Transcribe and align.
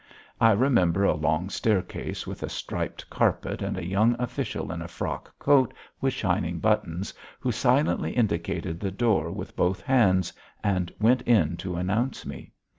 I 0.39 0.53
remember 0.53 1.03
a 1.03 1.13
long 1.13 1.51
staircase 1.51 2.25
with 2.25 2.41
a 2.41 2.49
striped 2.49 3.07
carpet, 3.11 3.61
and 3.61 3.77
a 3.77 3.85
young 3.85 4.15
official 4.17 4.71
in 4.71 4.81
a 4.81 4.87
frock 4.87 5.37
coat 5.37 5.75
with 6.01 6.11
shining 6.13 6.57
buttons, 6.57 7.13
who 7.39 7.51
silently 7.51 8.13
indicated 8.15 8.79
the 8.79 8.89
door 8.89 9.29
with 9.31 9.55
both 9.55 9.81
hands 9.81 10.33
and 10.63 10.91
went 10.99 11.21
in 11.27 11.55
to 11.57 11.75
announce 11.75 12.25
me. 12.25 12.51